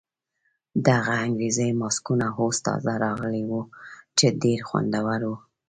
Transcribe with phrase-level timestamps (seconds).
[0.87, 3.65] دغه انګریزي ماسکونه اوس تازه راغلي ول
[4.17, 5.35] چې ډېر خوندور وو.